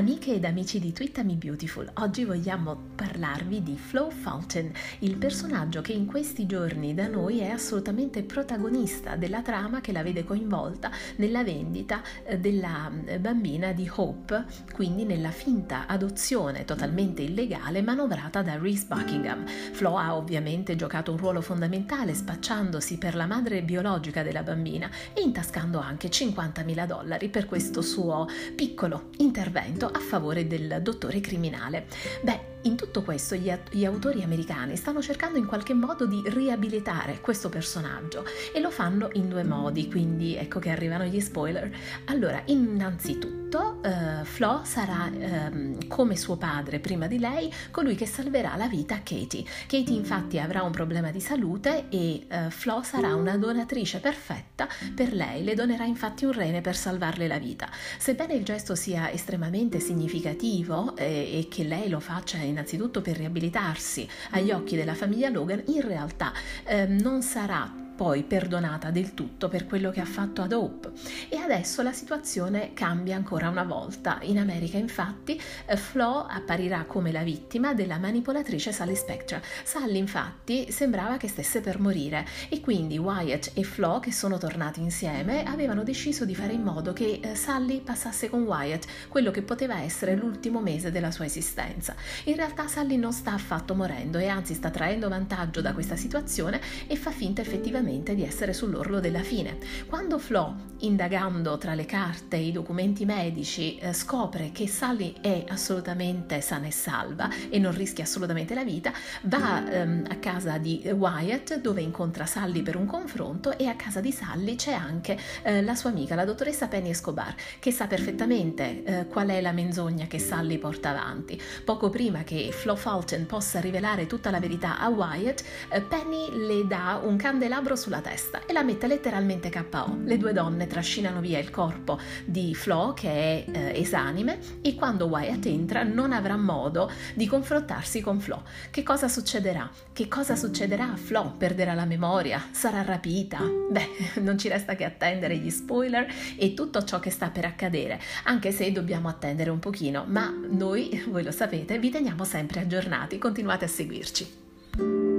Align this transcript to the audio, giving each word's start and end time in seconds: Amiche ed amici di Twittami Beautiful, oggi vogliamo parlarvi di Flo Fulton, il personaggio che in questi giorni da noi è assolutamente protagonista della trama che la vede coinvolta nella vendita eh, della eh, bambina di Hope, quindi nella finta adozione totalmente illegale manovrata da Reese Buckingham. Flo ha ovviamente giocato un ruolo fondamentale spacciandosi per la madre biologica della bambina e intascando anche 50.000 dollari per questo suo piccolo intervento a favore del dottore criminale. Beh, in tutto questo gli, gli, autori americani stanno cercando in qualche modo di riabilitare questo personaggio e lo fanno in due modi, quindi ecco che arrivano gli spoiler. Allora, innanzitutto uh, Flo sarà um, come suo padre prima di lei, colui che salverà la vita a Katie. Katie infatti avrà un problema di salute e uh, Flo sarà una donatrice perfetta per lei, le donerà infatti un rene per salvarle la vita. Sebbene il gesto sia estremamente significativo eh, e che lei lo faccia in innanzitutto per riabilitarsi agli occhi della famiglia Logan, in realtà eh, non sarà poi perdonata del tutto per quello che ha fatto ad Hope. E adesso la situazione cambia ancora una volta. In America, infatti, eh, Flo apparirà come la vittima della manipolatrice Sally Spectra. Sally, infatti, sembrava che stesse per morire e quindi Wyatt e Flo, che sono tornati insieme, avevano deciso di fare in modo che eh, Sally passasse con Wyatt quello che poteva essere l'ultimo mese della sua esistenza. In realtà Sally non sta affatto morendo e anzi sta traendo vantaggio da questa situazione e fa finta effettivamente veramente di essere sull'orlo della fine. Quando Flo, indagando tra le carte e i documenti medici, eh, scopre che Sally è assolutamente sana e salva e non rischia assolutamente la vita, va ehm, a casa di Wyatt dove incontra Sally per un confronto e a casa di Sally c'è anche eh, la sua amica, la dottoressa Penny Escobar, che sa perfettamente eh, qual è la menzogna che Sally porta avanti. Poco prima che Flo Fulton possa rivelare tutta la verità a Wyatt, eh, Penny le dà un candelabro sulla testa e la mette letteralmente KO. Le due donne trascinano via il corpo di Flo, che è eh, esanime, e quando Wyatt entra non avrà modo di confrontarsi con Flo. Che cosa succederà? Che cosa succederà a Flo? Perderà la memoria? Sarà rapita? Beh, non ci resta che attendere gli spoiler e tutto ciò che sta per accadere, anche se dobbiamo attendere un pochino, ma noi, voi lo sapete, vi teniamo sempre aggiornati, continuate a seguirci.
Amiche 0.00 0.32
ed 0.32 0.46
amici 0.46 0.78
di 0.78 0.94
Twittami 0.94 1.34
Beautiful, 1.34 1.90
oggi 1.96 2.24
vogliamo 2.24 2.74
parlarvi 2.94 3.62
di 3.62 3.76
Flo 3.76 4.08
Fulton, 4.08 4.72
il 5.00 5.16
personaggio 5.16 5.82
che 5.82 5.92
in 5.92 6.06
questi 6.06 6.46
giorni 6.46 6.94
da 6.94 7.06
noi 7.06 7.40
è 7.40 7.50
assolutamente 7.50 8.22
protagonista 8.22 9.16
della 9.16 9.42
trama 9.42 9.82
che 9.82 9.92
la 9.92 10.02
vede 10.02 10.24
coinvolta 10.24 10.90
nella 11.16 11.44
vendita 11.44 12.00
eh, 12.24 12.38
della 12.38 12.90
eh, 13.04 13.18
bambina 13.18 13.72
di 13.72 13.90
Hope, 13.94 14.46
quindi 14.72 15.04
nella 15.04 15.32
finta 15.32 15.86
adozione 15.86 16.64
totalmente 16.64 17.20
illegale 17.20 17.82
manovrata 17.82 18.40
da 18.40 18.56
Reese 18.56 18.86
Buckingham. 18.88 19.46
Flo 19.46 19.98
ha 19.98 20.16
ovviamente 20.16 20.76
giocato 20.76 21.10
un 21.10 21.18
ruolo 21.18 21.42
fondamentale 21.42 22.14
spacciandosi 22.14 22.96
per 22.96 23.14
la 23.14 23.26
madre 23.26 23.62
biologica 23.62 24.22
della 24.22 24.42
bambina 24.42 24.88
e 25.12 25.20
intascando 25.20 25.78
anche 25.78 26.08
50.000 26.08 26.86
dollari 26.86 27.28
per 27.28 27.44
questo 27.44 27.82
suo 27.82 28.26
piccolo 28.56 29.10
intervento 29.18 29.88
a 29.92 29.98
favore 29.98 30.46
del 30.46 30.80
dottore 30.82 31.20
criminale. 31.20 31.86
Beh, 32.22 32.48
in 32.62 32.76
tutto 32.76 33.02
questo 33.02 33.34
gli, 33.34 33.52
gli, 33.70 33.84
autori 33.84 34.22
americani 34.22 34.76
stanno 34.76 35.00
cercando 35.00 35.38
in 35.38 35.46
qualche 35.46 35.74
modo 35.74 36.06
di 36.06 36.22
riabilitare 36.26 37.20
questo 37.20 37.48
personaggio 37.48 38.24
e 38.52 38.60
lo 38.60 38.70
fanno 38.70 39.08
in 39.14 39.28
due 39.28 39.44
modi, 39.44 39.88
quindi 39.88 40.36
ecco 40.36 40.58
che 40.58 40.70
arrivano 40.70 41.04
gli 41.04 41.20
spoiler. 41.20 41.70
Allora, 42.06 42.42
innanzitutto 42.46 43.39
uh, 43.58 44.24
Flo 44.24 44.60
sarà 44.64 45.10
um, 45.12 45.88
come 45.88 46.16
suo 46.16 46.36
padre 46.36 46.78
prima 46.78 47.06
di 47.06 47.18
lei, 47.18 47.52
colui 47.70 47.96
che 47.96 48.06
salverà 48.06 48.54
la 48.56 48.68
vita 48.68 48.94
a 48.94 49.00
Katie. 49.02 49.44
Katie 49.66 49.96
infatti 49.96 50.38
avrà 50.38 50.62
un 50.62 50.70
problema 50.70 51.10
di 51.10 51.20
salute 51.20 51.86
e 51.88 52.26
uh, 52.30 52.50
Flo 52.50 52.82
sarà 52.82 53.14
una 53.14 53.36
donatrice 53.36 53.98
perfetta 53.98 54.68
per 54.94 55.12
lei, 55.12 55.42
le 55.42 55.54
donerà 55.54 55.84
infatti 55.84 56.24
un 56.24 56.32
rene 56.32 56.60
per 56.60 56.76
salvarle 56.76 57.26
la 57.26 57.38
vita. 57.38 57.68
Sebbene 57.98 58.34
il 58.34 58.44
gesto 58.44 58.74
sia 58.74 59.10
estremamente 59.10 59.80
significativo 59.80 60.96
eh, 60.96 61.38
e 61.38 61.48
che 61.50 61.64
lei 61.64 61.88
lo 61.88 62.00
faccia 62.00 62.36
in 62.36 62.58
innanzitutto 62.60 63.00
per 63.00 63.16
riabilitarsi 63.16 64.06
agli 64.30 64.50
occhi 64.50 64.76
della 64.76 64.94
famiglia 64.94 65.30
Logan, 65.30 65.62
in 65.66 65.80
realtà 65.80 66.32
eh, 66.64 66.86
non 66.86 67.22
sarà 67.22 67.88
poi 68.00 68.22
perdonata 68.22 68.90
del 68.90 69.12
tutto 69.12 69.50
per 69.50 69.66
quello 69.66 69.90
che 69.90 70.00
ha 70.00 70.06
fatto 70.06 70.40
ad 70.40 70.52
Hope. 70.52 70.92
E 71.28 71.36
adesso 71.36 71.82
la 71.82 71.92
situazione 71.92 72.72
cambia 72.72 73.14
ancora 73.14 73.50
una 73.50 73.62
volta. 73.62 74.20
In 74.22 74.38
America, 74.38 74.78
infatti, 74.78 75.38
eh, 75.66 75.76
Flo 75.76 76.24
apparirà 76.26 76.84
come 76.84 77.12
la 77.12 77.22
vittima 77.22 77.74
della 77.74 77.98
manipolatrice 77.98 78.72
Sally 78.72 78.96
Spectra. 78.96 79.38
Sally, 79.64 79.98
infatti, 79.98 80.72
sembrava 80.72 81.18
che 81.18 81.28
stesse 81.28 81.60
per 81.60 81.78
morire 81.78 82.24
e 82.48 82.62
quindi 82.62 82.96
Wyatt 82.96 83.50
e 83.52 83.64
Flo, 83.64 84.00
che 84.00 84.12
sono 84.12 84.38
tornati 84.38 84.80
insieme, 84.80 85.42
avevano 85.42 85.82
deciso 85.82 86.24
di 86.24 86.34
fare 86.34 86.54
in 86.54 86.62
modo 86.62 86.94
che 86.94 87.20
eh, 87.22 87.34
Sally 87.34 87.82
passasse 87.82 88.30
con 88.30 88.44
Wyatt 88.44 88.86
quello 89.10 89.30
che 89.30 89.42
poteva 89.42 89.82
essere 89.82 90.14
l'ultimo 90.14 90.60
mese 90.60 90.90
della 90.90 91.10
sua 91.10 91.26
esistenza. 91.26 91.94
In 92.24 92.36
realtà 92.36 92.66
Sally 92.66 92.96
non 92.96 93.12
sta 93.12 93.34
affatto 93.34 93.74
morendo 93.74 94.16
e 94.16 94.26
anzi 94.26 94.54
sta 94.54 94.70
traendo 94.70 95.10
vantaggio 95.10 95.60
da 95.60 95.74
questa 95.74 95.96
situazione 95.96 96.62
e 96.86 96.96
fa 96.96 97.10
finta 97.10 97.42
effettivamente 97.42 97.88
veramente 97.90 98.14
di 98.14 98.24
essere 98.24 98.52
sull'orlo 98.52 99.00
della 99.00 99.22
fine. 99.22 99.58
Quando 99.88 100.18
Flo, 100.18 100.68
indagando 100.78 101.58
tra 101.58 101.74
le 101.74 101.84
carte 101.84 102.36
e 102.36 102.46
i 102.46 102.52
documenti 102.52 103.04
medici, 103.04 103.76
eh, 103.78 103.92
scopre 103.92 104.50
che 104.52 104.68
Sally 104.68 105.14
è 105.20 105.44
assolutamente 105.48 106.40
sana 106.40 106.68
e 106.68 106.70
salva 106.70 107.28
e 107.48 107.58
non 107.58 107.74
rischia 107.74 108.04
assolutamente 108.04 108.54
la 108.54 108.62
vita, 108.62 108.92
va 109.22 109.68
ehm, 109.68 110.04
a 110.08 110.16
casa 110.16 110.58
di 110.58 110.88
Wyatt 110.88 111.60
dove 111.60 111.80
incontra 111.80 112.26
Sally 112.26 112.62
per 112.62 112.76
un 112.76 112.86
confronto 112.86 113.58
e 113.58 113.66
a 113.66 113.74
casa 113.74 114.00
di 114.00 114.12
Sally 114.12 114.54
c'è 114.54 114.72
anche 114.72 115.18
eh, 115.42 115.62
la 115.62 115.74
sua 115.74 115.90
amica, 115.90 116.14
la 116.14 116.24
dottoressa 116.24 116.68
Penny 116.68 116.90
Escobar, 116.90 117.34
che 117.58 117.72
sa 117.72 117.86
perfettamente 117.86 118.84
eh, 118.84 119.06
qual 119.06 119.28
è 119.28 119.40
la 119.40 119.52
menzogna 119.52 120.06
che 120.06 120.20
Sally 120.20 120.58
porta 120.58 120.90
avanti. 120.90 121.40
Poco 121.64 121.90
prima 121.90 122.22
che 122.22 122.50
Flo 122.52 122.76
Fulton 122.76 123.26
possa 123.26 123.58
rivelare 123.58 124.06
tutta 124.06 124.30
la 124.30 124.38
verità 124.38 124.78
a 124.78 124.88
Wyatt, 124.88 125.42
eh, 125.70 125.80
Penny 125.80 126.46
le 126.46 126.66
dà 126.66 127.00
un 127.02 127.16
candelabro 127.16 127.69
sulla 127.76 128.00
testa 128.00 128.44
e 128.46 128.52
la 128.52 128.62
mette 128.62 128.86
letteralmente 128.86 129.50
KO. 129.50 129.98
Le 130.04 130.16
due 130.16 130.32
donne 130.32 130.66
trascinano 130.66 131.20
via 131.20 131.38
il 131.38 131.50
corpo 131.50 131.98
di 132.24 132.54
Flo, 132.54 132.92
che 132.94 133.08
è 133.08 133.44
eh, 133.50 133.80
esanime, 133.80 134.38
e 134.62 134.74
quando 134.74 135.06
Wyatt 135.06 135.46
entra 135.46 135.82
non 135.82 136.12
avrà 136.12 136.36
modo 136.36 136.90
di 137.14 137.26
confrontarsi 137.26 138.00
con 138.00 138.20
Flo. 138.20 138.42
Che 138.70 138.82
cosa 138.82 139.08
succederà? 139.08 139.68
Che 139.92 140.08
cosa 140.08 140.36
succederà 140.36 140.92
a 140.92 140.96
Flo? 140.96 141.34
Perderà 141.36 141.74
la 141.74 141.84
memoria? 141.84 142.42
Sarà 142.50 142.82
rapita? 142.82 143.40
Beh, 143.40 143.88
non 144.20 144.38
ci 144.38 144.48
resta 144.48 144.74
che 144.74 144.84
attendere 144.84 145.36
gli 145.36 145.50
spoiler 145.50 146.06
e 146.36 146.54
tutto 146.54 146.84
ciò 146.84 147.00
che 147.00 147.10
sta 147.10 147.30
per 147.30 147.44
accadere, 147.44 148.00
anche 148.24 148.52
se 148.52 148.70
dobbiamo 148.72 149.08
attendere 149.08 149.50
un 149.50 149.58
pochino, 149.58 150.04
ma 150.06 150.32
noi, 150.48 151.04
voi 151.08 151.22
lo 151.22 151.32
sapete, 151.32 151.78
vi 151.78 151.90
teniamo 151.90 152.24
sempre 152.24 152.60
aggiornati, 152.60 153.18
continuate 153.18 153.64
a 153.64 153.68
seguirci. 153.68 155.09